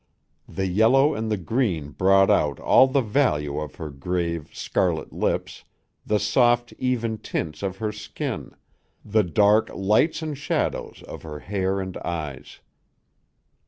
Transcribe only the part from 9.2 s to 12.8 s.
dark lights and shadows of her hair and eyes.